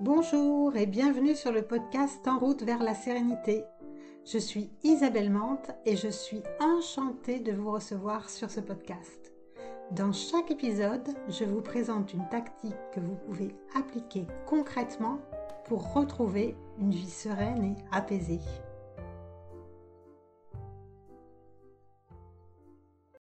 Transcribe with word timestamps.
Bonjour 0.00 0.76
et 0.76 0.86
bienvenue 0.86 1.34
sur 1.34 1.50
le 1.50 1.62
podcast 1.62 2.28
En 2.28 2.38
route 2.38 2.62
vers 2.62 2.84
la 2.84 2.94
sérénité. 2.94 3.64
Je 4.24 4.38
suis 4.38 4.70
Isabelle 4.84 5.28
Mante 5.28 5.72
et 5.86 5.96
je 5.96 6.06
suis 6.06 6.40
enchantée 6.60 7.40
de 7.40 7.50
vous 7.50 7.72
recevoir 7.72 8.30
sur 8.30 8.48
ce 8.48 8.60
podcast. 8.60 9.32
Dans 9.90 10.12
chaque 10.12 10.52
épisode, 10.52 11.08
je 11.28 11.42
vous 11.42 11.62
présente 11.62 12.14
une 12.14 12.28
tactique 12.28 12.76
que 12.94 13.00
vous 13.00 13.16
pouvez 13.26 13.56
appliquer 13.74 14.28
concrètement 14.46 15.18
pour 15.64 15.92
retrouver 15.92 16.54
une 16.78 16.92
vie 16.92 17.10
sereine 17.10 17.64
et 17.64 17.76
apaisée. 17.90 18.40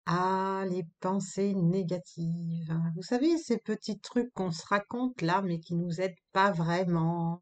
Ah, 0.07 0.65
les 0.69 0.83
pensées 0.99 1.53
négatives. 1.55 2.79
Vous 2.95 3.01
savez, 3.03 3.38
ces 3.38 3.57
petits 3.57 3.99
trucs 3.99 4.31
qu'on 4.33 4.51
se 4.51 4.65
raconte 4.67 5.21
là, 5.21 5.41
mais 5.41 5.59
qui 5.59 5.75
nous 5.75 5.99
aident 6.02 6.17
pas 6.31 6.52
vraiment. 6.52 7.41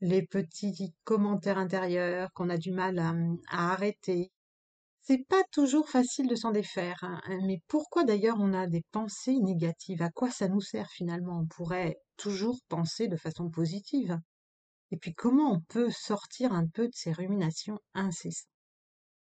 Les 0.00 0.26
petits 0.26 0.94
commentaires 1.04 1.58
intérieurs 1.58 2.32
qu'on 2.34 2.50
a 2.50 2.58
du 2.58 2.72
mal 2.72 2.98
à, 2.98 3.14
arrêter. 3.72 4.32
C'est 5.02 5.26
pas 5.28 5.42
toujours 5.52 5.88
facile 5.88 6.28
de 6.28 6.34
s'en 6.36 6.50
défaire. 6.52 6.98
hein. 7.02 7.20
Mais 7.46 7.60
pourquoi 7.68 8.04
d'ailleurs 8.04 8.38
on 8.40 8.52
a 8.52 8.66
des 8.66 8.82
pensées 8.92 9.38
négatives? 9.40 10.02
À 10.02 10.10
quoi 10.10 10.30
ça 10.30 10.48
nous 10.48 10.60
sert 10.60 10.90
finalement? 10.90 11.40
On 11.40 11.46
pourrait 11.46 11.96
toujours 12.16 12.58
penser 12.68 13.08
de 13.08 13.16
façon 13.16 13.48
positive. 13.50 14.18
Et 14.92 14.96
puis 14.98 15.14
comment 15.14 15.52
on 15.52 15.60
peut 15.60 15.90
sortir 15.90 16.52
un 16.52 16.66
peu 16.66 16.88
de 16.88 16.94
ces 16.94 17.12
ruminations 17.12 17.78
incessantes? 17.94 18.51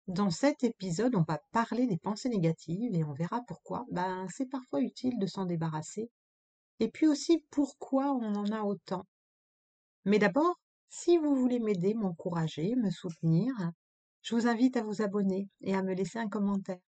Dans 0.10 0.32
cet 0.32 0.64
épisode, 0.64 1.14
on 1.14 1.22
va 1.22 1.40
parler 1.52 1.86
des 1.86 2.00
pensées 2.00 2.30
négatives 2.30 2.96
et 2.96 3.04
on 3.04 3.14
verra 3.14 3.44
pourquoi. 3.48 3.86
Ben, 3.92 4.26
c'est 4.36 4.48
parfois 4.48 4.82
utile 4.82 5.20
de 5.20 5.28
s'en 5.28 5.46
débarrasser. 5.46 6.10
Et 6.80 6.90
puis 6.90 7.06
aussi 7.06 7.46
pourquoi 7.52 8.12
on 8.14 8.34
en 8.34 8.52
a 8.52 8.64
autant. 8.64 9.06
Mais 10.06 10.18
d'abord, 10.18 10.60
si 10.90 11.20
vous 11.20 11.36
voulez 11.36 11.60
m'aider, 11.60 11.94
m'encourager, 11.94 12.76
me 12.76 12.90
soutenir, 12.90 13.54
je 14.24 14.34
vous 14.34 14.48
invite 14.48 14.78
à 14.78 14.84
vous 14.84 15.04
abonner 15.04 15.48
et 15.62 15.76
à 15.76 15.84
me 15.84 15.94
laisser 15.94 16.18
un 16.18 16.28
commentaire. 16.28 16.82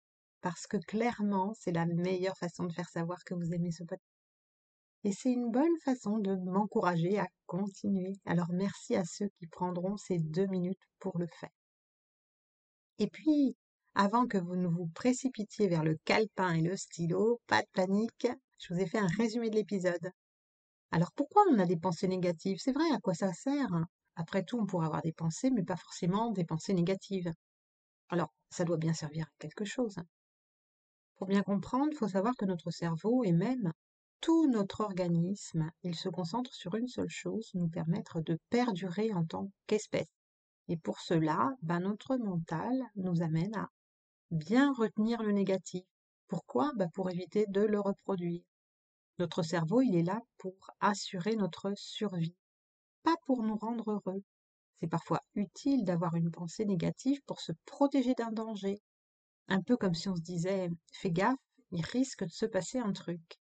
Parce 0.41 0.69
que 0.69 0.77
clairement, 0.77 1.55
c'est 1.59 1.73
la 1.73 1.87
meilleure 1.87 2.39
façon 2.39 2.67
de 2.67 2.73
faire 2.73 2.89
savoir 2.89 3.19
que 3.25 3.35
vous 3.35 3.53
aimez 3.53 3.73
ce 3.73 3.83
podcast. 3.83 4.14
Et 5.03 5.11
c'est 5.11 5.33
une 5.33 5.51
bonne 5.51 5.77
façon 5.85 6.19
de 6.19 6.37
m'encourager 6.37 7.19
à 7.19 7.27
continuer. 7.47 8.12
Alors 8.27 8.53
merci 8.53 8.95
à 8.95 9.05
ceux 9.05 9.29
qui 9.41 9.48
prendront 9.48 9.97
ces 9.97 10.20
deux 10.20 10.47
minutes 10.47 10.79
pour 11.01 11.19
le 11.19 11.27
faire. 11.41 11.58
Et 12.99 13.09
puis, 13.09 13.57
avant 13.95 14.27
que 14.27 14.39
vous 14.39 14.57
ne 14.57 14.67
vous 14.67 14.87
précipitiez 14.89 15.69
vers 15.69 15.85
le 15.85 15.97
calepin 16.05 16.55
et 16.55 16.63
le 16.63 16.77
stylo, 16.77 17.41
pas 17.47 17.63
de 17.63 17.69
panique, 17.73 18.29
je 18.59 18.75
vous 18.75 18.81
ai 18.81 18.87
fait 18.87 18.99
un 18.99 19.09
résumé 19.19 19.51
de 19.51 19.57
l'épisode. 19.57 20.11
Alors 20.91 21.13
pourquoi 21.13 21.43
on 21.51 21.59
a 21.59 21.67
des 21.67 21.77
pensées 21.77 22.09
négatives? 22.09 22.59
C'est 22.61 22.73
vrai, 22.73 22.91
à 22.93 22.99
quoi 22.99 23.15
ça 23.15 23.33
sert? 23.33 23.71
Après 24.17 24.43
tout, 24.43 24.59
on 24.59 24.67
pourrait 24.67 24.87
avoir 24.87 25.03
des 25.03 25.13
pensées, 25.13 25.51
mais 25.51 25.63
pas 25.63 25.77
forcément 25.77 26.33
des 26.33 26.45
pensées 26.45 26.75
négatives. 26.75 27.31
Alors, 28.09 28.33
ça 28.51 28.65
doit 28.65 28.79
bien 28.79 28.95
servir 28.95 29.27
à 29.27 29.35
quelque 29.39 29.65
chose. 29.65 29.97
Pour 31.17 31.29
bien 31.29 31.43
comprendre, 31.43 31.89
il 31.93 31.97
faut 31.97 32.09
savoir 32.09 32.35
que 32.37 32.47
notre 32.47 32.71
cerveau 32.71 33.23
et 33.23 33.33
même 33.33 33.73
tout 34.21 34.49
notre 34.49 34.81
organisme, 34.81 35.71
il 35.85 35.95
se 35.95 36.09
concentre 36.09 36.53
sur 36.53 36.75
une 36.75 36.89
seule 36.89 37.09
chose, 37.09 37.51
nous 37.55 37.69
permettre 37.69 38.21
de 38.21 38.39
perdurer 38.51 39.13
en 39.13 39.25
tant 39.25 39.51
qu'espèce. 39.67 40.17
Et 40.69 40.77
pour 40.77 41.00
cela, 41.00 41.50
ben, 41.62 41.80
notre 41.80 42.16
mental 42.16 42.83
nous 42.97 43.22
amène 43.22 43.56
à 43.56 43.70
bien 44.30 44.72
retenir 44.72 45.22
le 45.22 45.33
négatif. 45.33 45.84
Pourquoi? 46.28 46.72
Ben, 46.77 46.91
Pour 46.94 47.11
éviter 47.11 47.47
de 47.48 47.62
le 47.62 47.80
reproduire. 47.80 48.42
Notre 49.19 49.42
cerveau, 49.42 49.80
il 49.80 49.96
est 49.96 50.02
là 50.02 50.20
pour 50.36 50.70
assurer 50.78 51.34
notre 51.34 51.72
survie, 51.74 52.36
pas 53.02 53.16
pour 53.27 53.42
nous 53.42 53.56
rendre 53.56 53.91
heureux. 53.91 54.22
C'est 54.77 54.86
parfois 54.86 55.22
utile 55.34 55.84
d'avoir 55.84 56.14
une 56.14 56.30
pensée 56.30 56.64
négative 56.64 57.20
pour 57.27 57.40
se 57.40 57.52
protéger 57.64 58.14
d'un 58.14 58.30
danger. 58.30 58.80
Un 59.48 59.61
peu 59.61 59.77
comme 59.77 59.95
si 59.95 60.08
on 60.08 60.14
se 60.14 60.20
disait 60.20 60.68
Fais 60.92 61.11
gaffe, 61.11 61.34
il 61.73 61.84
risque 61.84 62.24
de 62.24 62.30
se 62.30 62.46
passer 62.46 62.78
un 62.78 62.92
truc. 62.92 63.40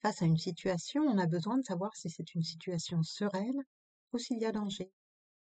Face 0.00 0.22
à 0.22 0.26
une 0.26 0.38
situation, 0.38 1.02
on 1.02 1.18
a 1.18 1.26
besoin 1.26 1.58
de 1.58 1.64
savoir 1.64 1.94
si 1.96 2.08
c'est 2.08 2.34
une 2.34 2.42
situation 2.42 3.02
sereine 3.02 3.62
ou 4.12 4.18
s'il 4.18 4.38
y 4.38 4.46
a 4.46 4.52
danger. 4.52 4.90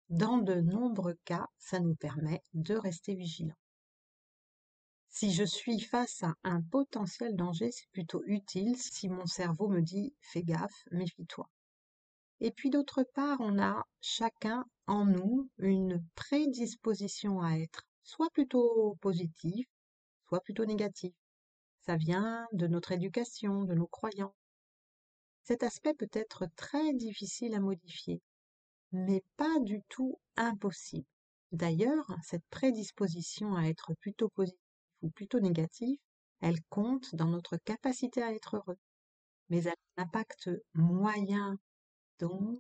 Dans 0.10 0.38
de 0.38 0.54
nombreux 0.62 1.18
cas, 1.26 1.48
ça 1.58 1.80
nous 1.80 1.96
permet 1.96 2.42
de 2.54 2.76
rester 2.76 3.16
vigilants. 3.16 3.58
Si 5.10 5.32
je 5.32 5.44
suis 5.44 5.80
face 5.80 6.24
à 6.24 6.36
un 6.44 6.62
potentiel 6.62 7.36
danger, 7.36 7.72
c'est 7.72 7.90
plutôt 7.92 8.22
utile 8.26 8.78
si 8.78 9.10
mon 9.10 9.26
cerveau 9.26 9.68
me 9.68 9.82
dit 9.82 10.14
fais 10.20 10.44
gaffe, 10.44 10.84
méfie-toi. 10.92 11.50
Et 12.40 12.52
puis 12.52 12.70
d'autre 12.70 13.04
part, 13.16 13.38
on 13.40 13.58
a 13.58 13.84
chacun 14.02 14.66
en 14.88 15.06
nous 15.06 15.50
une 15.58 16.06
prédisposition 16.16 17.42
à 17.42 17.58
être 17.58 17.88
soit 18.04 18.30
plutôt 18.30 18.98
positif, 19.02 19.66
soit 20.28 20.42
plutôt 20.42 20.66
négatif. 20.66 21.14
Ça 21.80 21.96
vient 21.96 22.46
de 22.52 22.68
notre 22.68 22.92
éducation, 22.92 23.64
de 23.64 23.74
nos 23.74 23.88
croyances. 23.88 24.36
Cet 25.44 25.64
aspect 25.64 25.94
peut 25.94 26.10
être 26.14 26.46
très 26.56 26.94
difficile 26.94 27.56
à 27.56 27.60
modifier, 27.60 28.22
mais 28.96 29.22
pas 29.36 29.60
du 29.60 29.82
tout 29.90 30.18
impossible. 30.38 31.06
D'ailleurs, 31.52 32.06
cette 32.24 32.46
prédisposition 32.50 33.56
à 33.56 33.64
être 33.64 33.94
plutôt 34.00 34.30
positif 34.30 34.60
ou 35.02 35.10
plutôt 35.10 35.40
négatif, 35.40 36.00
elle 36.40 36.62
compte 36.70 37.14
dans 37.14 37.28
notre 37.28 37.58
capacité 37.58 38.24
à 38.24 38.34
être 38.34 38.56
heureux. 38.58 38.78
Mais 39.50 39.64
elle 39.64 39.70
a 39.98 40.02
un 40.02 40.04
impact 40.04 40.50
moyen, 40.74 41.58
donc 42.20 42.58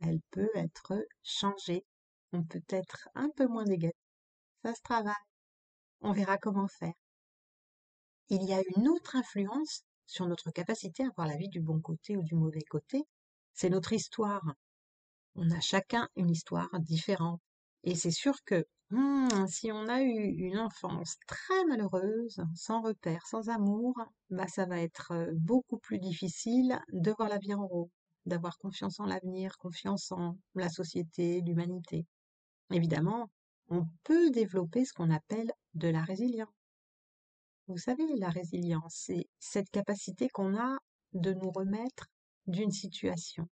elle 0.00 0.20
peut 0.30 0.50
être 0.54 0.94
changée. 1.22 1.84
On 2.32 2.42
peut 2.44 2.64
être 2.70 3.08
un 3.14 3.28
peu 3.30 3.46
moins 3.46 3.64
négatif. 3.64 4.00
Ça 4.64 4.74
se 4.74 4.82
travaille. 4.82 5.14
On 6.00 6.12
verra 6.12 6.38
comment 6.38 6.68
faire. 6.68 6.94
Il 8.30 8.42
y 8.44 8.54
a 8.54 8.62
une 8.76 8.88
autre 8.88 9.16
influence 9.16 9.82
sur 10.06 10.26
notre 10.26 10.50
capacité 10.50 11.04
à 11.04 11.10
voir 11.16 11.28
la 11.28 11.36
vie 11.36 11.48
du 11.48 11.60
bon 11.60 11.80
côté 11.80 12.16
ou 12.16 12.22
du 12.22 12.34
mauvais 12.34 12.64
côté, 12.70 13.02
c'est 13.52 13.70
notre 13.70 13.92
histoire. 13.92 14.42
On 15.40 15.52
a 15.52 15.60
chacun 15.60 16.08
une 16.16 16.30
histoire 16.30 16.68
différente. 16.80 17.40
Et 17.84 17.94
c'est 17.94 18.10
sûr 18.10 18.34
que 18.44 18.66
hmm, 18.90 19.46
si 19.46 19.70
on 19.70 19.86
a 19.86 20.02
eu 20.02 20.34
une 20.36 20.58
enfance 20.58 21.14
très 21.28 21.64
malheureuse, 21.66 22.42
sans 22.56 22.82
repère, 22.82 23.24
sans 23.24 23.48
amour, 23.48 23.94
bah 24.30 24.48
ça 24.48 24.66
va 24.66 24.80
être 24.80 25.12
euh, 25.12 25.30
beaucoup 25.34 25.78
plus 25.78 26.00
difficile 26.00 26.80
de 26.92 27.14
voir 27.16 27.28
la 27.28 27.38
vie 27.38 27.54
en 27.54 27.64
rose, 27.68 27.88
d'avoir 28.26 28.58
confiance 28.58 28.98
en 28.98 29.06
l'avenir, 29.06 29.56
confiance 29.58 30.10
en 30.10 30.36
la 30.56 30.68
société, 30.68 31.40
l'humanité. 31.42 32.04
Évidemment, 32.72 33.30
on 33.68 33.86
peut 34.02 34.30
développer 34.30 34.84
ce 34.84 34.92
qu'on 34.92 35.10
appelle 35.10 35.52
de 35.74 35.86
la 35.86 36.02
résilience. 36.02 36.50
Vous 37.68 37.78
savez, 37.78 38.06
la 38.16 38.30
résilience, 38.30 39.04
c'est 39.06 39.28
cette 39.38 39.70
capacité 39.70 40.28
qu'on 40.30 40.58
a 40.58 40.78
de 41.12 41.32
nous 41.32 41.52
remettre 41.52 42.06
d'une 42.48 42.72
situation. 42.72 43.48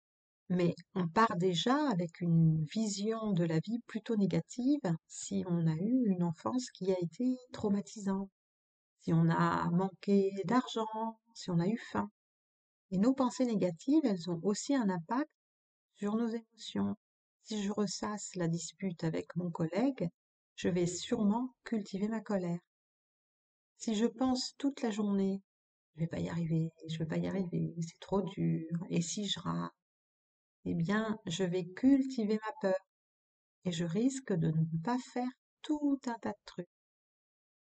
Mais 0.50 0.74
on 0.94 1.08
part 1.08 1.36
déjà 1.36 1.88
avec 1.90 2.20
une 2.20 2.64
vision 2.66 3.32
de 3.32 3.44
la 3.44 3.60
vie 3.60 3.80
plutôt 3.86 4.16
négative 4.16 4.94
si 5.06 5.44
on 5.48 5.66
a 5.66 5.74
eu 5.74 6.06
une 6.06 6.22
enfance 6.22 6.70
qui 6.70 6.92
a 6.92 6.96
été 7.00 7.36
traumatisante, 7.52 8.30
si 9.00 9.12
on 9.12 9.30
a 9.30 9.70
manqué 9.70 10.32
d'argent, 10.44 11.18
si 11.34 11.50
on 11.50 11.58
a 11.60 11.66
eu 11.66 11.78
faim. 11.78 12.10
Et 12.90 12.98
nos 12.98 13.14
pensées 13.14 13.46
négatives, 13.46 14.04
elles 14.04 14.30
ont 14.30 14.40
aussi 14.42 14.74
un 14.74 14.88
impact 14.88 15.30
sur 15.94 16.14
nos 16.16 16.28
émotions. 16.28 16.94
Si 17.42 17.62
je 17.62 17.72
ressasse 17.72 18.34
la 18.36 18.48
dispute 18.48 19.04
avec 19.04 19.34
mon 19.36 19.50
collègue, 19.50 20.08
je 20.56 20.68
vais 20.68 20.86
sûrement 20.86 21.54
cultiver 21.64 22.08
ma 22.08 22.20
colère. 22.20 22.60
Si 23.76 23.94
je 23.94 24.06
pense 24.06 24.54
toute 24.58 24.82
la 24.82 24.90
journée, 24.90 25.42
je 25.94 26.00
vais 26.00 26.06
pas 26.06 26.20
y 26.20 26.28
arriver, 26.28 26.70
je 26.88 26.98
vais 26.98 27.06
pas 27.06 27.18
y 27.18 27.26
arriver, 27.26 27.74
c'est 27.80 28.00
trop 28.00 28.22
dur, 28.22 28.68
et 28.88 29.02
si 29.02 29.26
je 29.26 29.40
rate, 29.40 29.72
eh 30.64 30.74
bien, 30.74 31.18
je 31.26 31.44
vais 31.44 31.64
cultiver 31.64 32.38
ma 32.44 32.52
peur, 32.60 32.80
et 33.64 33.72
je 33.72 33.84
risque 33.84 34.32
de 34.32 34.48
ne 34.48 34.82
pas 34.82 34.98
faire 35.12 35.30
tout 35.62 35.98
un 36.06 36.18
tas 36.20 36.30
de 36.30 36.44
trucs. 36.44 36.68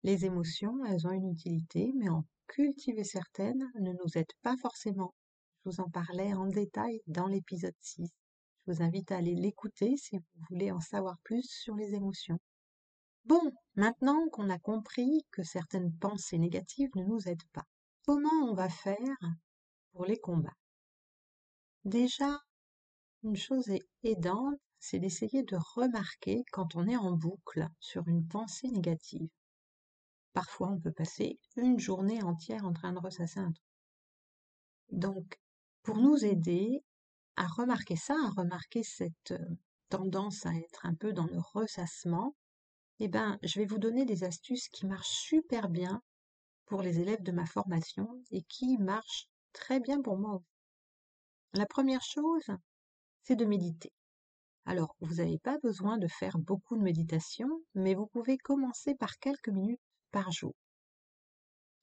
Les 0.04 0.26
émotions, 0.26 0.84
elles 0.86 1.06
ont 1.08 1.12
une 1.12 1.32
utilité, 1.32 1.92
mais 1.96 2.10
en 2.10 2.26
cultiver 2.48 3.04
certaines 3.04 3.70
ne 3.80 3.92
nous 3.92 4.18
aide 4.18 4.32
pas 4.42 4.58
forcément. 4.58 5.14
Je 5.64 5.70
vous 5.70 5.80
en 5.80 5.90
parlais 5.90 6.34
en 6.34 6.48
détail 6.48 7.02
dans 7.08 7.28
l'épisode 7.28 7.76
6. 7.80 8.10
Je 8.66 8.72
vous 8.72 8.82
invite 8.82 9.12
à 9.12 9.18
aller 9.18 9.36
l'écouter 9.36 9.96
si 9.98 10.18
vous 10.18 10.44
voulez 10.50 10.72
en 10.72 10.80
savoir 10.80 11.18
plus 11.24 11.48
sur 11.48 11.76
les 11.76 11.94
émotions. 11.94 12.40
Bon, 13.26 13.52
maintenant 13.76 14.28
qu'on 14.32 14.50
a 14.50 14.58
compris 14.58 15.26
que 15.32 15.44
certaines 15.44 15.96
pensées 15.98 16.40
négatives 16.40 16.90
ne 16.96 17.04
nous 17.04 17.28
aident 17.28 17.48
pas, 17.54 17.66
comment 18.06 18.50
on 18.50 18.56
va 18.56 18.70
faire 18.70 19.18
pour 19.92 20.06
les 20.06 20.18
combattre 20.18 20.56
Déjà, 21.86 22.40
une 23.24 23.36
chose 23.36 23.72
aidante, 24.04 24.60
c'est 24.80 25.00
d'essayer 25.00 25.44
de 25.44 25.58
remarquer 25.76 26.44
quand 26.52 26.76
on 26.76 26.88
est 26.88 26.98
en 26.98 27.12
boucle 27.12 27.68
sur 27.80 28.08
une 28.08 28.28
pensée 28.28 28.68
négative. 28.70 29.30
Parfois, 30.34 30.70
on 30.70 30.80
peut 30.80 30.92
passer 30.92 31.40
une 31.58 31.80
journée 31.80 32.24
entière 32.24 32.66
en 32.66 32.74
train 32.74 32.94
de 32.94 33.00
ressasser 33.00 33.40
un 33.40 33.52
truc. 33.52 33.66
Donc, 34.90 35.40
pour 35.84 35.98
nous 35.98 36.26
aider, 36.26 36.84
à 37.36 37.48
remarquer 37.48 37.96
ça, 37.96 38.16
à 38.26 38.30
remarquer 38.30 38.84
cette 38.84 39.32
euh, 39.32 39.58
tendance 39.90 40.46
à 40.46 40.54
être 40.56 40.86
un 40.86 40.96
peu 40.96 41.14
dans 41.14 41.26
le 41.26 41.40
ressassement, 41.54 42.36
eh 43.00 43.08
ben, 43.08 43.38
je 43.44 43.60
vais 43.60 43.66
vous 43.66 43.80
donner 43.80 44.06
des 44.06 44.24
astuces 44.24 44.68
qui 44.70 44.86
marchent 44.86 45.10
super 45.10 45.70
bien 45.70 46.02
pour 46.66 46.82
les 46.82 47.00
élèves 47.00 47.24
de 47.24 47.32
ma 47.32 47.46
formation 47.46 48.08
et 48.32 48.44
qui 48.44 48.78
marchent 48.78 49.28
très 49.54 49.80
bien 49.80 50.02
pour 50.02 50.18
moi. 50.18 50.42
La 51.54 51.66
première 51.66 52.04
chose, 52.04 52.46
c'est 53.24 53.36
de 53.36 53.46
méditer. 53.46 53.92
Alors, 54.66 54.96
vous 55.00 55.16
n'avez 55.16 55.40
pas 55.40 55.58
besoin 55.60 55.98
de 55.98 56.08
faire 56.08 56.38
beaucoup 56.38 56.78
de 56.78 56.84
méditation, 56.84 57.48
mais 57.74 57.96
vous 57.96 58.08
pouvez 58.08 58.38
commencer 58.38 58.96
par 58.96 59.18
quelques 59.18 59.50
minutes 59.50 59.82
par 60.12 60.32
jour. 60.32 60.54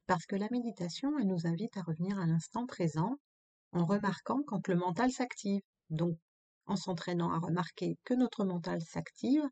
Parce 0.07 0.27
que 0.27 0.37
la 0.37 0.49
méditation, 0.51 1.19
elle 1.19 1.27
nous 1.27 1.47
invite 1.47 1.77
à 1.77 1.83
revenir 1.83 2.19
à 2.19 2.27
l'instant 2.27 2.67
présent 2.67 3.17
en 3.73 3.85
remarquant 3.85 4.41
quand 4.47 4.69
le 4.69 4.77
mental 4.77 5.11
s'active. 5.11 5.61
Donc, 5.91 6.17
en 6.67 6.77
s'entraînant 6.77 7.33
à 7.33 7.39
remarquer 7.39 7.97
que 8.05 8.15
notre 8.15 8.45
mental 8.45 8.81
s'active, 8.83 9.45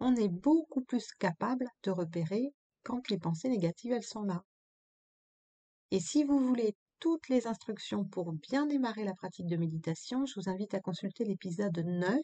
on 0.00 0.14
est 0.16 0.28
beaucoup 0.28 0.82
plus 0.82 1.06
capable 1.18 1.66
de 1.82 1.90
repérer 1.90 2.52
quand 2.82 3.08
les 3.10 3.18
pensées 3.18 3.48
négatives, 3.48 3.92
elles 3.92 4.02
sont 4.02 4.22
là. 4.22 4.42
Et 5.90 6.00
si 6.00 6.24
vous 6.24 6.38
voulez 6.38 6.74
toutes 7.00 7.28
les 7.30 7.46
instructions 7.46 8.04
pour 8.04 8.32
bien 8.32 8.66
démarrer 8.66 9.04
la 9.04 9.14
pratique 9.14 9.46
de 9.46 9.56
méditation, 9.56 10.26
je 10.26 10.34
vous 10.38 10.50
invite 10.50 10.74
à 10.74 10.80
consulter 10.80 11.24
l'épisode 11.24 11.76
9 11.78 12.20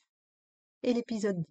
et 0.82 0.93
l'épisode 0.93 1.38
10. 1.38 1.44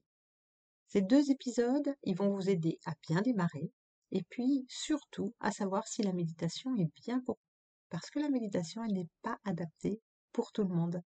Ces 0.87 1.01
deux 1.01 1.31
épisodes, 1.31 1.93
ils 2.03 2.15
vont 2.15 2.29
vous 2.29 2.49
aider 2.49 2.77
à 2.85 2.93
bien 3.09 3.21
démarrer 3.21 3.71
et 4.11 4.21
puis 4.29 4.65
surtout 4.69 5.33
à 5.39 5.51
savoir 5.51 5.87
si 5.87 6.03
la 6.03 6.13
méditation 6.13 6.75
est 6.75 6.91
bien 7.03 7.19
pour 7.21 7.35
vous. 7.35 7.41
Parce 7.89 8.09
que 8.11 8.19
la 8.19 8.29
méditation, 8.29 8.83
n'est 8.85 9.09
pas 9.23 9.37
adaptée 9.43 9.99
pour 10.31 10.51
tout 10.51 10.63
le 10.63 10.73
monde. 10.73 11.01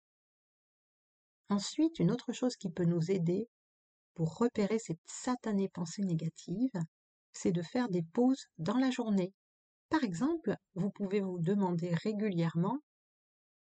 Ensuite, 1.48 1.98
une 1.98 2.10
autre 2.10 2.32
chose 2.32 2.56
qui 2.56 2.68
peut 2.68 2.84
nous 2.84 3.10
aider 3.10 3.48
pour 4.14 4.36
repérer 4.36 4.78
ces 4.78 4.98
satanées 5.06 5.68
pensées 5.68 6.02
négatives, 6.02 6.80
c'est 7.32 7.52
de 7.52 7.62
faire 7.62 7.88
des 7.88 8.02
pauses 8.02 8.46
dans 8.58 8.76
la 8.76 8.90
journée. 8.90 9.32
Par 9.90 10.04
exemple, 10.04 10.54
vous 10.74 10.90
pouvez 10.90 11.20
vous 11.20 11.38
demander 11.38 11.94
régulièrement 11.94 12.78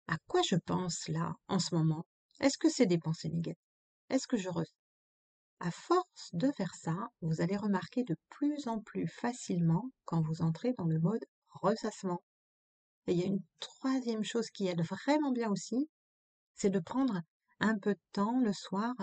à 0.08 0.16
quoi 0.26 0.40
je 0.48 0.56
pense 0.56 1.06
là, 1.08 1.34
en 1.48 1.58
ce 1.58 1.74
moment? 1.74 2.06
Est-ce 2.40 2.58
que 2.58 2.68
c'est 2.68 2.86
des 2.86 2.98
pensées 2.98 3.28
négatives? 3.28 3.62
Est-ce 4.10 4.26
que 4.26 4.36
je 4.36 4.48
ressens? 4.48 4.72
À 5.60 5.70
force 5.70 6.30
de 6.32 6.50
faire 6.52 6.74
ça, 6.74 6.94
vous 7.20 7.40
allez 7.40 7.56
remarquer 7.56 8.04
de 8.04 8.16
plus 8.30 8.68
en 8.68 8.80
plus 8.80 9.08
facilement 9.08 9.90
quand 10.04 10.22
vous 10.22 10.42
entrez 10.42 10.72
dans 10.78 10.86
le 10.86 11.00
mode 11.00 11.24
ressassement. 11.48 12.22
Et 13.06 13.12
il 13.12 13.18
y 13.18 13.22
a 13.22 13.26
une 13.26 13.42
troisième 13.58 14.22
chose 14.22 14.50
qui 14.50 14.68
aide 14.68 14.82
vraiment 14.82 15.32
bien 15.32 15.50
aussi, 15.50 15.88
c'est 16.54 16.70
de 16.70 16.78
prendre 16.78 17.20
un 17.60 17.76
peu 17.78 17.94
de 17.94 18.00
temps 18.12 18.40
le 18.40 18.52
soir 18.52 18.94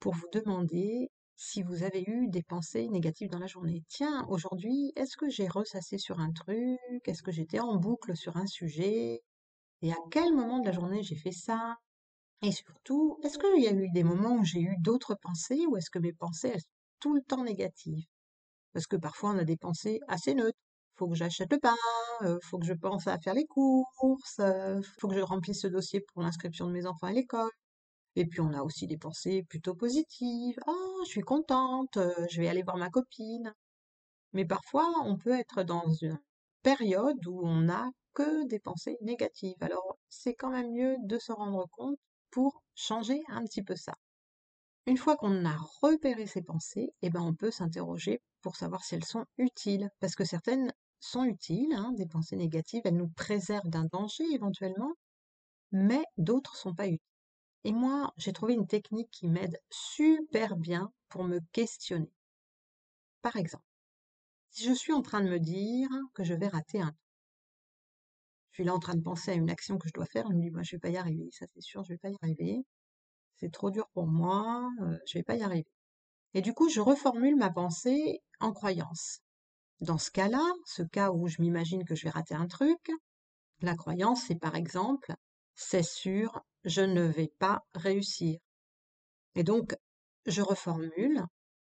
pour 0.00 0.14
vous 0.14 0.28
demander 0.32 1.10
si 1.40 1.62
vous 1.62 1.84
avez 1.84 2.04
eu 2.06 2.28
des 2.28 2.42
pensées 2.42 2.86
négatives 2.88 3.30
dans 3.30 3.38
la 3.38 3.46
journée. 3.46 3.82
Tiens, 3.88 4.26
aujourd'hui, 4.28 4.92
est-ce 4.94 5.16
que 5.16 5.30
j'ai 5.30 5.48
ressassé 5.48 5.96
sur 5.96 6.20
un 6.20 6.32
truc? 6.32 6.78
Est-ce 7.06 7.22
que 7.22 7.32
j'étais 7.32 7.60
en 7.60 7.76
boucle 7.76 8.14
sur 8.14 8.36
un 8.36 8.46
sujet? 8.46 9.22
Et 9.80 9.90
à 9.90 9.96
quel 10.10 10.34
moment 10.34 10.60
de 10.60 10.66
la 10.66 10.72
journée 10.72 11.02
j'ai 11.02 11.16
fait 11.16 11.32
ça? 11.32 11.76
Et 12.42 12.52
surtout, 12.52 13.18
est-ce 13.24 13.38
qu'il 13.38 13.64
y 13.64 13.68
a 13.68 13.72
eu 13.72 13.88
des 13.90 14.04
moments 14.04 14.36
où 14.36 14.44
j'ai 14.44 14.60
eu 14.60 14.76
d'autres 14.80 15.16
pensées 15.22 15.66
ou 15.66 15.78
est-ce 15.78 15.90
que 15.90 15.98
mes 15.98 16.12
pensées, 16.12 16.52
sont 16.58 16.66
tout 17.00 17.14
le 17.14 17.22
temps 17.22 17.44
négatives? 17.44 18.04
Parce 18.74 18.86
que 18.86 18.96
parfois, 18.96 19.30
on 19.30 19.38
a 19.38 19.44
des 19.44 19.56
pensées 19.56 20.00
assez 20.08 20.34
neutres. 20.34 20.58
Faut 20.96 21.08
que 21.08 21.16
j'achète 21.16 21.52
le 21.52 21.58
pain, 21.58 21.76
euh, 22.22 22.38
faut 22.44 22.58
que 22.58 22.66
je 22.66 22.74
pense 22.74 23.06
à 23.06 23.18
faire 23.18 23.34
les 23.34 23.46
courses, 23.46 24.40
euh, 24.40 24.80
faut 25.00 25.08
que 25.08 25.16
je 25.16 25.20
remplisse 25.20 25.62
ce 25.62 25.68
dossier 25.68 26.00
pour 26.12 26.22
l'inscription 26.22 26.66
de 26.66 26.72
mes 26.72 26.86
enfants 26.86 27.06
à 27.08 27.12
l'école. 27.12 27.50
Et 28.16 28.26
puis 28.26 28.40
on 28.40 28.52
a 28.52 28.62
aussi 28.62 28.86
des 28.86 28.98
pensées 28.98 29.42
plutôt 29.48 29.74
positives. 29.74 30.58
Ah, 30.66 30.72
je 31.04 31.10
suis 31.10 31.20
contente, 31.22 31.96
euh, 31.96 32.14
je 32.30 32.40
vais 32.40 32.48
aller 32.48 32.62
voir 32.62 32.76
ma 32.76 32.90
copine. 32.90 33.52
Mais 34.32 34.44
parfois, 34.44 34.88
on 35.04 35.16
peut 35.16 35.38
être 35.38 35.62
dans 35.62 35.92
une 35.94 36.18
période 36.62 37.26
où 37.26 37.46
on 37.46 37.62
n'a 37.62 37.88
que 38.14 38.46
des 38.46 38.58
pensées 38.60 38.98
négatives. 39.02 39.56
Alors, 39.60 39.98
c'est 40.08 40.34
quand 40.34 40.50
même 40.50 40.72
mieux 40.72 40.96
de 41.04 41.18
se 41.18 41.32
rendre 41.32 41.66
compte 41.72 41.98
pour 42.30 42.62
changer 42.74 43.22
un 43.28 43.44
petit 43.44 43.62
peu 43.62 43.76
ça. 43.76 43.94
Une 44.86 44.98
fois 44.98 45.16
qu'on 45.16 45.44
a 45.46 45.56
repéré 45.80 46.26
ces 46.26 46.42
pensées, 46.42 46.92
eh 47.02 47.08
ben 47.10 47.22
on 47.22 47.34
peut 47.34 47.50
s'interroger 47.50 48.20
pour 48.42 48.56
savoir 48.56 48.84
si 48.84 48.94
elles 48.94 49.04
sont 49.04 49.24
utiles. 49.38 49.88
Parce 50.00 50.14
que 50.14 50.24
certaines 50.24 50.72
sont 51.00 51.24
utiles, 51.24 51.72
hein, 51.74 51.92
des 51.96 52.06
pensées 52.06 52.36
négatives, 52.36 52.82
elles 52.84 52.96
nous 52.96 53.08
préservent 53.08 53.68
d'un 53.70 53.86
danger 53.86 54.24
éventuellement, 54.32 54.92
mais 55.72 56.04
d'autres 56.18 56.56
sont 56.56 56.74
pas 56.74 56.88
utiles. 56.88 57.09
Et 57.64 57.72
moi, 57.72 58.12
j'ai 58.16 58.32
trouvé 58.32 58.54
une 58.54 58.66
technique 58.66 59.10
qui 59.10 59.28
m'aide 59.28 59.60
super 59.70 60.56
bien 60.56 60.92
pour 61.08 61.24
me 61.24 61.40
questionner. 61.52 62.12
Par 63.22 63.36
exemple, 63.36 63.64
si 64.50 64.64
je 64.64 64.72
suis 64.72 64.92
en 64.92 65.02
train 65.02 65.22
de 65.22 65.28
me 65.28 65.38
dire 65.38 65.88
que 66.14 66.24
je 66.24 66.34
vais 66.34 66.48
rater 66.48 66.80
un 66.80 66.94
je 68.50 68.56
suis 68.56 68.64
là 68.64 68.74
en 68.74 68.80
train 68.80 68.96
de 68.96 69.02
penser 69.02 69.30
à 69.30 69.34
une 69.34 69.48
action 69.48 69.78
que 69.78 69.88
je 69.88 69.92
dois 69.92 70.06
faire, 70.06 70.26
je 70.28 70.34
me 70.34 70.42
dis, 70.42 70.50
moi, 70.50 70.62
je 70.62 70.72
vais 70.72 70.80
pas 70.80 70.88
y 70.88 70.96
arriver, 70.96 71.28
ça 71.30 71.46
c'est 71.54 71.60
sûr, 71.60 71.84
je 71.84 71.92
vais 71.92 71.98
pas 71.98 72.10
y 72.10 72.16
arriver, 72.20 72.64
c'est 73.36 73.52
trop 73.52 73.70
dur 73.70 73.88
pour 73.94 74.06
moi, 74.06 74.68
euh, 74.82 74.98
je 75.06 75.18
vais 75.18 75.22
pas 75.22 75.36
y 75.36 75.42
arriver. 75.42 75.70
Et 76.34 76.42
du 76.42 76.52
coup, 76.52 76.68
je 76.68 76.80
reformule 76.80 77.36
ma 77.36 77.50
pensée 77.50 78.20
en 78.40 78.52
croyance. 78.52 79.20
Dans 79.80 79.98
ce 79.98 80.10
cas-là, 80.10 80.44
ce 80.66 80.82
cas 80.82 81.10
où 81.12 81.28
je 81.28 81.40
m'imagine 81.40 81.84
que 81.84 81.94
je 81.94 82.04
vais 82.04 82.10
rater 82.10 82.34
un 82.34 82.46
truc, 82.48 82.90
la 83.62 83.74
croyance, 83.76 84.24
c'est 84.26 84.38
par 84.38 84.56
exemple, 84.56 85.14
c'est 85.54 85.84
sûr, 85.84 86.42
je 86.64 86.82
ne 86.82 87.02
vais 87.02 87.32
pas 87.38 87.64
réussir. 87.74 88.38
Et 89.34 89.44
donc, 89.44 89.74
je 90.26 90.42
reformule, 90.42 91.24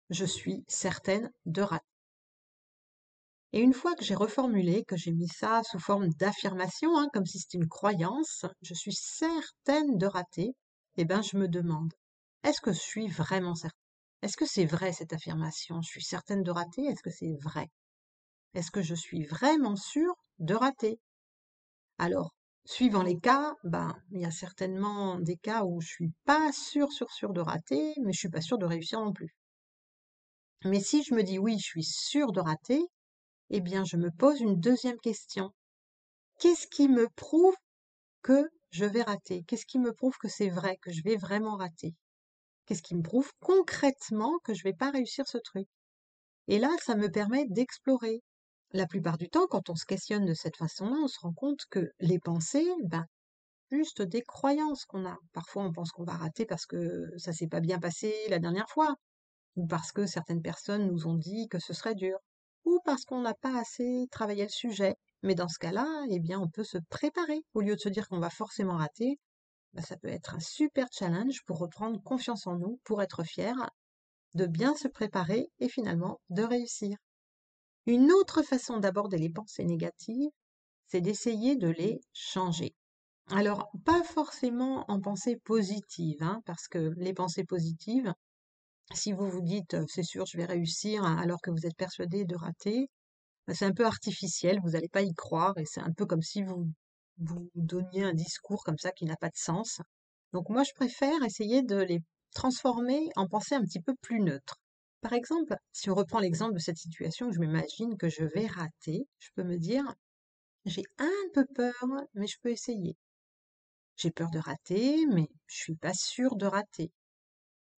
je 0.10 0.26
suis 0.26 0.64
certaine 0.68 1.32
de 1.46 1.62
rater. 1.62 1.86
Et 3.54 3.60
une 3.60 3.74
fois 3.74 3.96
que 3.96 4.04
j'ai 4.04 4.16
reformulé, 4.16 4.86
que 4.86 4.96
j'ai 4.96 5.12
mis 5.12 5.28
ça 5.28 5.62
sous 5.64 5.80
forme 5.80 6.10
d'affirmation, 6.10 6.98
hein, 6.98 7.10
comme 7.14 7.26
si 7.26 7.40
c'était 7.40 7.58
une 7.58 7.68
croyance, 7.68 8.46
je 8.62 8.74
suis 8.74 8.94
certaine 8.94 9.98
de 9.98 10.06
rater, 10.06 10.56
eh 10.98 11.06
bien 11.06 11.22
je 11.22 11.38
me 11.38 11.48
demande, 11.50 11.94
est-ce 12.44 12.62
que 12.62 12.72
je 12.72 12.80
suis 12.80 13.08
vraiment 13.08 13.56
certaine 13.56 13.78
Est-ce 14.22 14.38
que 14.38 14.46
c'est 14.46 14.66
vrai 14.66 14.94
cette 14.94 15.14
affirmation? 15.14 15.82
Je 15.82 15.90
suis 15.90 16.04
certaine 16.04 16.44
de 16.44 16.52
rater, 16.52 16.84
est-ce 16.86 17.04
que 17.04 17.12
c'est 17.12 17.36
vrai? 17.42 17.68
Est-ce 18.54 18.72
que 18.72 18.82
je 18.82 18.96
suis 18.96 19.26
vraiment 19.26 19.76
sûre 19.76 20.16
de 20.40 20.56
rater? 20.56 21.00
Alors, 21.98 22.34
Suivant 22.72 23.04
les 23.04 23.20
cas, 23.20 23.54
ben, 23.66 23.94
il 24.12 24.22
y 24.22 24.26
a 24.26 24.32
certainement 24.32 25.20
des 25.20 25.36
cas 25.36 25.66
où 25.66 25.82
je 25.82 25.90
suis 25.90 26.14
pas 26.24 26.54
sûre, 26.54 26.90
sûre, 26.94 27.12
sûre 27.12 27.34
de 27.34 27.42
rater, 27.42 27.94
mais 28.02 28.14
je 28.14 28.20
suis 28.20 28.30
pas 28.30 28.40
sûre 28.40 28.58
de 28.58 28.66
réussir 28.66 29.02
non 29.02 29.12
plus. 29.12 29.36
Mais 30.64 30.80
si 30.80 31.04
je 31.04 31.14
me 31.14 31.22
dis 31.22 31.38
oui, 31.38 31.58
je 31.60 31.66
suis 31.66 31.84
sûre 31.84 32.32
de 32.32 32.40
rater, 32.40 32.82
eh 33.50 33.60
bien, 33.60 33.84
je 33.84 33.98
me 33.98 34.10
pose 34.10 34.40
une 34.40 34.58
deuxième 34.58 34.98
question. 35.00 35.52
Qu'est-ce 36.40 36.66
qui 36.66 36.88
me 36.88 37.10
prouve 37.18 37.58
que 38.22 38.50
je 38.70 38.86
vais 38.86 39.04
rater? 39.04 39.44
Qu'est-ce 39.50 39.66
qui 39.66 39.78
me 39.78 39.92
prouve 39.92 40.18
que 40.18 40.30
c'est 40.30 40.50
vrai, 40.50 40.78
que 40.82 40.94
je 40.94 41.04
vais 41.04 41.18
vraiment 41.18 41.58
rater? 41.58 41.94
Qu'est-ce 42.66 42.84
qui 42.84 42.96
me 42.96 43.04
prouve 43.04 43.30
concrètement 43.42 44.40
que 44.46 44.54
je 44.54 44.64
vais 44.64 44.72
pas 44.72 44.92
réussir 44.92 45.28
ce 45.28 45.40
truc? 45.40 45.68
Et 46.48 46.58
là, 46.58 46.70
ça 46.82 46.96
me 46.96 47.12
permet 47.12 47.46
d'explorer. 47.50 48.22
La 48.74 48.88
plupart 48.88 49.18
du 49.18 49.28
temps, 49.28 49.48
quand 49.48 49.70
on 49.70 49.76
se 49.76 49.86
questionne 49.86 50.26
de 50.26 50.34
cette 50.34 50.56
façon-là, 50.56 50.96
on 51.04 51.08
se 51.08 51.20
rend 51.20 51.34
compte 51.34 51.66
que 51.70 51.92
les 52.00 52.20
pensées, 52.20 52.70
ben, 52.86 53.06
juste 53.70 54.02
des 54.02 54.22
croyances 54.22 54.86
qu'on 54.86 55.06
a. 55.06 55.18
Parfois, 55.34 55.64
on 55.64 55.74
pense 55.74 55.92
qu'on 55.92 56.06
va 56.06 56.14
rater 56.14 56.46
parce 56.46 56.66
que 56.66 57.10
ça 57.18 57.34
s'est 57.34 57.48
pas 57.48 57.60
bien 57.60 57.80
passé 57.80 58.14
la 58.30 58.40
dernière 58.40 58.70
fois, 58.70 58.96
ou 59.58 59.68
parce 59.68 59.92
que 59.92 60.06
certaines 60.06 60.42
personnes 60.42 60.88
nous 60.88 61.06
ont 61.06 61.16
dit 61.16 61.50
que 61.50 61.60
ce 61.60 61.74
serait 61.74 61.96
dur, 61.96 62.18
ou 62.64 62.80
parce 62.86 63.04
qu'on 63.04 63.22
n'a 63.22 63.34
pas 63.34 63.60
assez 63.60 64.08
travaillé 64.10 64.44
le 64.44 64.50
sujet. 64.50 64.96
Mais 65.22 65.36
dans 65.36 65.50
ce 65.50 65.60
cas-là, 65.60 66.06
eh 66.10 66.20
bien, 66.22 66.40
on 66.40 66.48
peut 66.48 66.64
se 66.64 66.78
préparer. 66.90 67.42
Au 67.54 67.60
lieu 67.60 67.76
de 67.76 67.82
se 67.82 67.90
dire 67.90 68.08
qu'on 68.08 68.20
va 68.20 68.30
forcément 68.30 68.78
rater, 68.78 69.20
ben, 69.74 69.84
ça 69.84 69.98
peut 69.98 70.08
être 70.08 70.36
un 70.36 70.40
super 70.40 70.88
challenge 70.94 71.44
pour 71.46 71.58
reprendre 71.60 72.02
confiance 72.04 72.48
en 72.48 72.56
nous, 72.58 72.80
pour 72.86 73.02
être 73.02 73.26
fier, 73.26 73.54
de 74.34 74.46
bien 74.46 74.76
se 74.76 74.88
préparer 74.88 75.50
et 75.60 75.68
finalement 75.68 76.22
de 76.30 76.44
réussir. 76.44 76.96
Une 77.88 78.12
autre 78.12 78.44
façon 78.44 78.78
d'aborder 78.78 79.18
les 79.18 79.30
pensées 79.30 79.64
négatives, 79.64 80.30
c'est 80.88 81.02
d'essayer 81.02 81.56
de 81.56 81.70
les 81.70 82.02
changer. 82.14 82.76
Alors, 83.30 83.72
pas 83.86 84.04
forcément 84.04 84.86
en 84.90 85.00
pensée 85.00 85.38
positive, 85.38 86.22
hein, 86.22 86.42
parce 86.46 86.68
que 86.68 86.94
les 86.98 87.14
pensées 87.14 87.46
positives, 87.46 88.14
si 88.94 89.14
vous 89.14 89.30
vous 89.30 89.42
dites 89.42 89.78
c'est 89.88 90.04
sûr, 90.04 90.26
je 90.26 90.38
vais 90.38 90.46
réussir, 90.46 91.04
hein, 91.04 91.18
alors 91.18 91.42
que 91.42 91.50
vous 91.52 91.66
êtes 91.66 91.78
persuadé 91.78 92.26
de 92.26 92.36
rater, 92.36 92.88
bah, 93.48 93.54
c'est 93.56 93.66
un 93.66 93.74
peu 93.74 93.86
artificiel, 93.86 94.60
vous 94.64 94.72
n'allez 94.72 94.90
pas 94.90 95.02
y 95.02 95.14
croire, 95.14 95.58
et 95.58 95.66
c'est 95.66 95.82
un 95.82 95.92
peu 95.92 96.06
comme 96.06 96.22
si 96.22 96.44
vous 96.44 96.68
vous 97.18 97.50
donniez 97.56 98.04
un 98.04 98.14
discours 98.14 98.64
comme 98.64 98.78
ça 98.78 98.92
qui 98.92 99.06
n'a 99.06 99.16
pas 99.18 99.30
de 99.30 99.38
sens. 99.38 99.82
Donc 100.34 100.50
moi, 100.50 100.64
je 100.64 100.74
préfère 100.76 101.24
essayer 101.24 101.64
de 101.64 101.78
les 101.78 102.00
transformer 102.34 103.10
en 103.16 103.28
pensée 103.28 103.56
un 103.56 103.62
petit 103.62 103.82
peu 103.82 103.94
plus 104.02 104.22
neutre. 104.22 104.61
Par 105.02 105.14
exemple, 105.14 105.56
si 105.72 105.90
on 105.90 105.96
reprend 105.96 106.20
l'exemple 106.20 106.54
de 106.54 106.60
cette 106.60 106.78
situation 106.78 107.32
je 107.32 107.40
m'imagine 107.40 107.98
que 107.98 108.10
je 108.10 108.24
vais 108.24 108.48
rater, 108.48 109.08
je 109.20 109.30
peux 109.36 109.44
me 109.44 109.58
dire, 109.58 109.84
j'ai 110.66 110.84
un 111.00 111.30
peu 111.34 111.46
peur, 111.56 111.86
mais 112.14 112.28
je 112.28 112.38
peux 112.42 112.52
essayer. 112.52 112.96
J'ai 113.98 114.12
peur 114.12 114.30
de 114.32 114.40
rater, 114.40 115.06
mais 115.08 115.28
je 115.48 115.56
suis 115.58 115.76
pas 115.76 115.94
sûre 115.94 116.36
de 116.36 116.46
rater. 116.46 116.92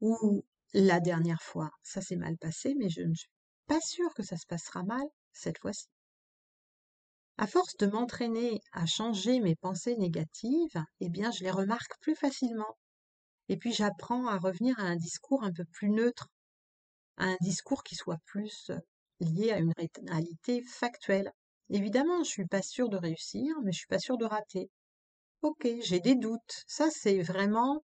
Ou 0.02 0.44
la 0.74 1.00
dernière 1.00 1.42
fois, 1.42 1.70
ça 1.82 2.02
s'est 2.02 2.18
mal 2.18 2.38
passé, 2.38 2.76
mais 2.78 2.90
je 2.90 3.02
ne 3.02 3.14
suis 3.14 3.30
pas 3.68 3.80
sûre 3.82 4.14
que 4.16 4.24
ça 4.24 4.38
se 4.38 4.46
passera 4.46 4.84
mal 4.84 5.06
cette 5.32 5.60
fois-ci. 5.60 5.88
À 7.38 7.48
force 7.48 7.78
de 7.78 7.88
m'entraîner 7.88 8.60
à 8.74 8.86
changer 8.86 9.40
mes 9.40 9.56
pensées 9.56 9.96
négatives, 9.98 10.84
eh 11.00 11.10
bien, 11.10 11.32
je 11.32 11.44
les 11.44 11.52
remarque 11.52 12.00
plus 12.02 12.16
facilement. 12.16 12.78
Et 13.50 13.58
puis, 13.58 13.72
j'apprends 13.74 14.28
à 14.28 14.38
revenir 14.38 14.78
à 14.80 14.84
un 14.84 14.96
discours 14.96 15.44
un 15.44 15.54
peu 15.54 15.66
plus 15.66 15.90
neutre, 15.90 16.28
à 17.18 17.26
un 17.26 17.38
discours 17.42 17.84
qui 17.84 17.96
soit 17.96 18.20
plus 18.26 18.72
lié 19.20 19.52
à 19.52 19.60
une 19.60 19.74
réalité 19.78 20.64
factuelle. 20.64 21.32
Évidemment, 21.70 22.24
je 22.24 22.30
suis 22.30 22.46
pas 22.46 22.62
sûre 22.62 22.90
de 22.90 22.98
réussir, 22.98 23.56
mais 23.64 23.72
je 23.72 23.80
suis 23.80 23.88
pas 23.88 24.00
sûre 24.00 24.18
de 24.18 24.26
rater. 24.26 24.70
Ok, 25.42 25.68
j'ai 25.82 26.00
des 26.00 26.16
doutes. 26.16 26.64
Ça, 26.68 26.90
c'est 26.92 27.22
vraiment 27.22 27.84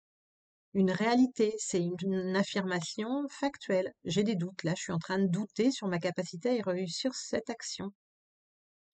une 0.74 0.92
réalité, 0.92 1.54
c'est 1.58 1.82
une, 1.84 2.36
affirmation 2.36 3.28
factuelle. 3.30 3.92
J'ai 4.06 4.24
des 4.24 4.36
doutes. 4.36 4.64
Là, 4.64 4.74
je 4.78 4.84
suis 4.84 4.94
en 4.94 5.00
train 5.00 5.20
de 5.20 5.28
douter 5.28 5.72
sur 5.72 5.88
ma 5.88 6.00
capacité 6.00 6.62
à 6.62 6.64
réussir 6.72 7.14
cette 7.16 7.50
action. 7.50 7.92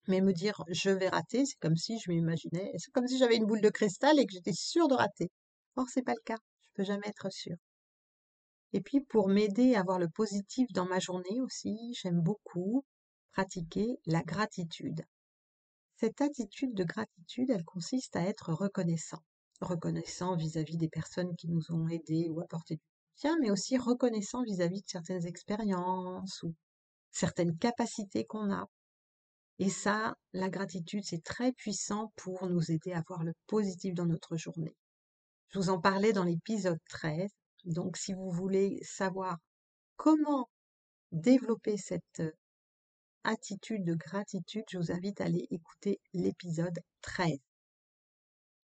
Mais 0.08 0.20
me 0.20 0.32
dire 0.32 0.64
je 0.68 0.90
vais 0.90 1.08
rater, 1.08 1.44
c'est 1.46 1.58
comme 1.60 1.76
si 1.76 1.98
je 2.00 2.10
m'imaginais, 2.10 2.72
c'est 2.78 2.90
comme 2.92 3.06
si 3.06 3.18
j'avais 3.18 3.36
une 3.36 3.46
boule 3.46 3.60
de 3.60 3.70
cristal 3.70 4.18
et 4.18 4.26
que 4.26 4.32
j'étais 4.32 4.52
sûre 4.52 4.88
de 4.88 4.94
rater. 4.94 5.30
Or, 5.76 5.86
c'est 5.88 6.02
pas 6.02 6.14
le 6.14 6.22
cas. 6.24 6.38
Je 6.62 6.68
peux 6.74 6.84
jamais 6.84 7.08
être 7.08 7.30
sûre. 7.30 7.56
Et 8.76 8.82
puis, 8.82 9.00
pour 9.00 9.28
m'aider 9.28 9.74
à 9.74 9.82
voir 9.82 9.98
le 9.98 10.10
positif 10.10 10.70
dans 10.74 10.84
ma 10.84 10.98
journée 10.98 11.40
aussi, 11.40 11.94
j'aime 11.94 12.20
beaucoup 12.20 12.84
pratiquer 13.32 13.98
la 14.04 14.22
gratitude. 14.22 15.02
Cette 15.94 16.20
attitude 16.20 16.74
de 16.74 16.84
gratitude, 16.84 17.48
elle 17.48 17.64
consiste 17.64 18.16
à 18.16 18.20
être 18.20 18.52
reconnaissant. 18.52 19.22
Reconnaissant 19.62 20.36
vis-à-vis 20.36 20.76
des 20.76 20.90
personnes 20.90 21.34
qui 21.36 21.48
nous 21.48 21.72
ont 21.72 21.88
aidés 21.88 22.28
ou 22.28 22.42
apporté 22.42 22.74
du 22.74 22.82
soutien, 23.14 23.38
mais 23.40 23.50
aussi 23.50 23.78
reconnaissant 23.78 24.42
vis-à-vis 24.42 24.82
de 24.82 24.88
certaines 24.88 25.26
expériences 25.26 26.42
ou 26.42 26.54
certaines 27.10 27.56
capacités 27.56 28.26
qu'on 28.26 28.52
a. 28.52 28.66
Et 29.58 29.70
ça, 29.70 30.16
la 30.34 30.50
gratitude, 30.50 31.02
c'est 31.02 31.24
très 31.24 31.52
puissant 31.52 32.12
pour 32.14 32.46
nous 32.46 32.70
aider 32.70 32.92
à 32.92 33.02
voir 33.08 33.24
le 33.24 33.32
positif 33.46 33.94
dans 33.94 34.04
notre 34.04 34.36
journée. 34.36 34.76
Je 35.48 35.60
vous 35.60 35.70
en 35.70 35.80
parlais 35.80 36.12
dans 36.12 36.24
l'épisode 36.24 36.78
13. 36.90 37.30
Donc, 37.66 37.96
si 37.96 38.14
vous 38.14 38.30
voulez 38.30 38.78
savoir 38.82 39.38
comment 39.96 40.48
développer 41.12 41.76
cette 41.76 42.22
attitude 43.24 43.84
de 43.84 43.94
gratitude, 43.94 44.64
je 44.70 44.78
vous 44.78 44.92
invite 44.92 45.20
à 45.20 45.24
aller 45.24 45.46
écouter 45.50 45.98
l'épisode 46.14 46.78
13. 47.02 47.38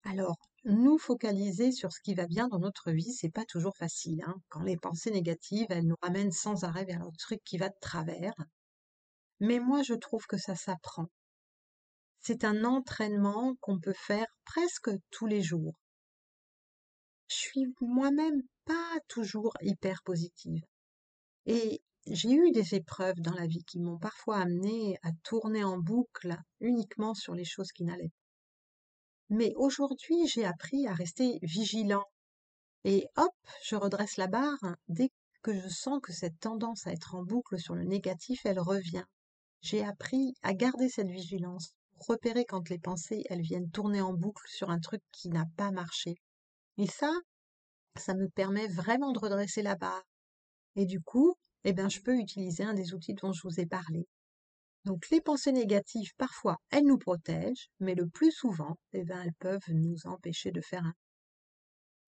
Alors, 0.03 0.37
nous 0.63 0.99
focaliser 0.99 1.71
sur 1.71 1.91
ce 1.91 1.99
qui 2.01 2.13
va 2.13 2.27
bien 2.27 2.47
dans 2.47 2.59
notre 2.59 2.91
vie, 2.91 3.11
c'est 3.11 3.31
pas 3.31 3.45
toujours 3.45 3.75
facile. 3.75 4.21
Hein. 4.25 4.35
Quand 4.49 4.61
les 4.61 4.77
pensées 4.77 5.11
négatives, 5.11 5.67
elles 5.69 5.87
nous 5.87 5.97
ramènent 6.03 6.31
sans 6.31 6.63
arrêt 6.63 6.85
vers 6.85 7.03
le 7.03 7.11
truc 7.17 7.39
qui 7.43 7.57
va 7.57 7.69
de 7.69 7.79
travers. 7.81 8.35
Mais 9.39 9.59
moi, 9.59 9.81
je 9.81 9.95
trouve 9.95 10.27
que 10.27 10.37
ça 10.37 10.55
s'apprend. 10.55 11.07
C'est 12.19 12.43
un 12.43 12.65
entraînement 12.65 13.55
qu'on 13.61 13.79
peut 13.79 13.95
faire 13.97 14.27
presque 14.45 14.91
tous 15.09 15.25
les 15.25 15.41
jours. 15.41 15.73
Je 17.27 17.35
suis 17.35 17.65
moi-même 17.79 18.43
toujours 19.07 19.53
hyper 19.61 20.01
positive. 20.03 20.63
Et 21.45 21.81
j'ai 22.07 22.31
eu 22.31 22.51
des 22.51 22.75
épreuves 22.75 23.19
dans 23.19 23.33
la 23.33 23.47
vie 23.47 23.63
qui 23.63 23.79
m'ont 23.79 23.97
parfois 23.97 24.37
amené 24.37 24.97
à 25.03 25.11
tourner 25.23 25.63
en 25.63 25.77
boucle 25.77 26.35
uniquement 26.59 27.13
sur 27.13 27.35
les 27.35 27.45
choses 27.45 27.71
qui 27.71 27.83
n'allaient 27.83 28.09
pas. 28.09 28.21
Mais 29.29 29.53
aujourd'hui, 29.55 30.27
j'ai 30.27 30.45
appris 30.45 30.87
à 30.87 30.93
rester 30.93 31.39
vigilant. 31.41 32.03
Et 32.83 33.05
hop, 33.15 33.33
je 33.63 33.75
redresse 33.75 34.17
la 34.17 34.27
barre 34.27 34.75
dès 34.89 35.09
que 35.41 35.53
je 35.53 35.69
sens 35.69 35.99
que 36.03 36.11
cette 36.11 36.39
tendance 36.39 36.85
à 36.85 36.91
être 36.91 37.15
en 37.15 37.23
boucle 37.23 37.57
sur 37.57 37.75
le 37.75 37.85
négatif, 37.85 38.41
elle 38.45 38.59
revient. 38.59 39.05
J'ai 39.61 39.85
appris 39.85 40.33
à 40.41 40.53
garder 40.53 40.89
cette 40.89 41.09
vigilance, 41.09 41.73
repérer 41.95 42.45
quand 42.45 42.69
les 42.69 42.79
pensées, 42.79 43.23
elles 43.29 43.41
viennent 43.41 43.69
tourner 43.69 44.01
en 44.01 44.13
boucle 44.13 44.47
sur 44.47 44.69
un 44.69 44.79
truc 44.79 45.01
qui 45.11 45.29
n'a 45.29 45.45
pas 45.55 45.71
marché. 45.71 46.15
Et 46.77 46.87
ça, 46.87 47.11
ça 47.97 48.13
me 48.13 48.29
permet 48.29 48.67
vraiment 48.67 49.11
de 49.11 49.19
redresser 49.19 49.61
la 49.61 49.75
barre. 49.75 50.03
Et 50.75 50.85
du 50.85 51.01
coup, 51.01 51.35
eh 51.63 51.73
bien, 51.73 51.89
je 51.89 51.99
peux 51.99 52.17
utiliser 52.17 52.63
un 52.63 52.73
des 52.73 52.93
outils 52.93 53.13
dont 53.13 53.33
je 53.33 53.41
vous 53.43 53.59
ai 53.59 53.65
parlé. 53.65 54.07
Donc 54.85 55.09
les 55.09 55.21
pensées 55.21 55.51
négatives, 55.51 56.11
parfois, 56.17 56.57
elles 56.71 56.85
nous 56.85 56.97
protègent, 56.97 57.69
mais 57.79 57.93
le 57.93 58.07
plus 58.07 58.31
souvent, 58.31 58.77
eh 58.93 59.03
bien, 59.03 59.21
elles 59.21 59.35
peuvent 59.39 59.69
nous 59.69 59.97
empêcher 60.05 60.51
de 60.51 60.61
faire 60.61 60.83
un. 60.83 60.93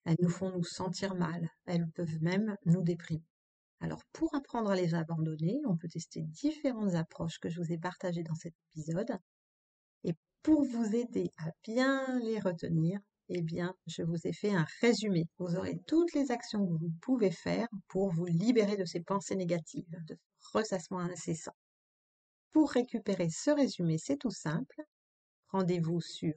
Elles 0.05 0.17
nous 0.19 0.29
font 0.29 0.51
nous 0.51 0.63
sentir 0.63 1.15
mal, 1.15 1.49
elles 1.65 1.87
peuvent 1.95 2.21
même 2.21 2.55
nous 2.65 2.81
déprimer. 2.81 3.23
Alors 3.79 4.01
pour 4.13 4.33
apprendre 4.33 4.71
à 4.71 4.75
les 4.75 4.95
abandonner, 4.95 5.59
on 5.65 5.77
peut 5.77 5.89
tester 5.89 6.21
différentes 6.21 6.95
approches 6.95 7.37
que 7.39 7.49
je 7.49 7.61
vous 7.61 7.71
ai 7.71 7.77
partagées 7.77 8.23
dans 8.23 8.35
cet 8.35 8.53
épisode. 8.71 9.17
Et 10.03 10.13
pour 10.41 10.63
vous 10.63 10.95
aider 10.95 11.31
à 11.37 11.51
bien 11.63 12.19
les 12.19 12.39
retenir, 12.39 12.99
eh 13.35 13.41
bien, 13.41 13.73
je 13.87 14.03
vous 14.03 14.27
ai 14.27 14.31
fait 14.31 14.53
un 14.53 14.65
résumé. 14.79 15.25
Vous 15.39 15.55
aurez 15.55 15.79
toutes 15.87 16.13
les 16.13 16.29
actions 16.29 16.63
que 16.65 16.73
vous 16.73 16.91
pouvez 17.01 17.31
faire 17.31 17.67
pour 17.87 18.13
vous 18.13 18.27
libérer 18.27 18.77
de 18.77 18.85
ces 18.85 19.01
pensées 19.01 19.35
négatives, 19.35 19.89
de 20.07 20.15
ce 20.39 20.57
ressassement 20.57 20.99
incessant. 20.99 21.55
Pour 22.51 22.69
récupérer 22.69 23.29
ce 23.31 23.49
résumé, 23.49 23.97
c'est 23.97 24.17
tout 24.17 24.29
simple. 24.29 24.83
Rendez-vous 25.49 25.99
sur 25.99 26.33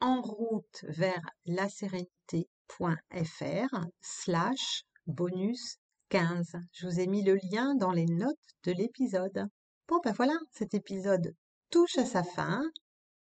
en 0.00 0.22
route 0.22 0.84
vers 0.88 1.22
la 1.46 1.68
sérénité.fr 1.68 3.86
slash 4.00 4.82
bonus 5.06 5.76
15. 6.08 6.56
Je 6.72 6.88
vous 6.88 6.98
ai 6.98 7.06
mis 7.06 7.22
le 7.22 7.38
lien 7.52 7.76
dans 7.76 7.92
les 7.92 8.06
notes 8.06 8.36
de 8.64 8.72
l'épisode. 8.72 9.46
Bon 9.86 10.00
ben 10.02 10.12
voilà, 10.12 10.36
cet 10.50 10.74
épisode 10.74 11.32
touche 11.70 11.96
à 11.98 12.04
sa 12.04 12.24
fin. 12.24 12.60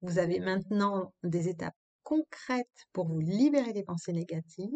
Vous 0.01 0.17
avez 0.17 0.39
maintenant 0.39 1.13
des 1.21 1.49
étapes 1.49 1.75
concrètes 2.11 2.87
pour 2.91 3.07
vous 3.07 3.21
libérer 3.21 3.71
des 3.71 3.83
pensées 3.83 4.11
négatives. 4.11 4.67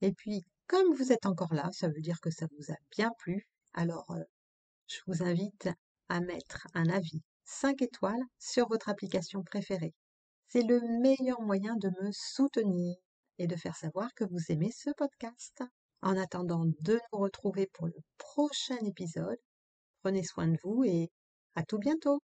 Et 0.00 0.12
puis, 0.12 0.44
comme 0.68 0.94
vous 0.94 1.10
êtes 1.10 1.26
encore 1.26 1.52
là, 1.52 1.68
ça 1.72 1.88
veut 1.88 2.00
dire 2.00 2.20
que 2.20 2.30
ça 2.30 2.46
vous 2.56 2.72
a 2.72 2.76
bien 2.96 3.10
plu. 3.18 3.48
Alors, 3.74 4.08
euh, 4.12 4.22
je 4.86 5.00
vous 5.08 5.24
invite 5.24 5.68
à 6.08 6.20
mettre 6.20 6.68
un 6.74 6.88
avis 6.88 7.20
5 7.46 7.82
étoiles 7.82 8.22
sur 8.38 8.68
votre 8.68 8.88
application 8.88 9.42
préférée. 9.42 9.92
C'est 10.46 10.62
le 10.62 10.80
meilleur 11.00 11.40
moyen 11.40 11.74
de 11.74 11.90
me 12.00 12.12
soutenir 12.12 12.94
et 13.38 13.48
de 13.48 13.56
faire 13.56 13.76
savoir 13.76 14.14
que 14.14 14.24
vous 14.24 14.38
aimez 14.48 14.70
ce 14.70 14.90
podcast. 14.96 15.64
En 16.00 16.16
attendant 16.16 16.64
de 16.80 17.00
nous 17.12 17.18
retrouver 17.18 17.68
pour 17.72 17.88
le 17.88 17.98
prochain 18.18 18.78
épisode, 18.86 19.38
prenez 20.02 20.22
soin 20.22 20.46
de 20.46 20.58
vous 20.62 20.84
et 20.84 21.10
à 21.56 21.64
tout 21.64 21.78
bientôt. 21.78 22.20